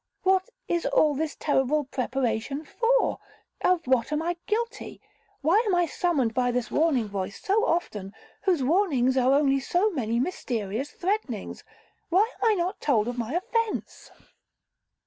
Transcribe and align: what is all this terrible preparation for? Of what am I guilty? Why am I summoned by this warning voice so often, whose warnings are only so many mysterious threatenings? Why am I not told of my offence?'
what 0.23 0.49
is 0.67 0.87
all 0.87 1.13
this 1.13 1.37
terrible 1.39 1.83
preparation 1.83 2.65
for? 2.65 3.19
Of 3.63 3.85
what 3.85 4.11
am 4.11 4.19
I 4.19 4.35
guilty? 4.47 4.99
Why 5.41 5.61
am 5.67 5.75
I 5.75 5.85
summoned 5.85 6.33
by 6.33 6.49
this 6.49 6.71
warning 6.71 7.07
voice 7.07 7.39
so 7.39 7.65
often, 7.65 8.11
whose 8.41 8.63
warnings 8.63 9.15
are 9.15 9.31
only 9.33 9.59
so 9.59 9.91
many 9.91 10.19
mysterious 10.19 10.89
threatenings? 10.89 11.63
Why 12.09 12.23
am 12.41 12.51
I 12.51 12.55
not 12.55 12.81
told 12.81 13.07
of 13.07 13.19
my 13.19 13.33
offence?' 13.35 14.09